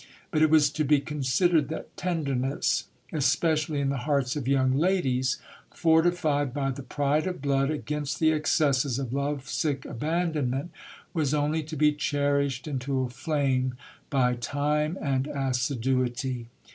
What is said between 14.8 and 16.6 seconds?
and assiduity.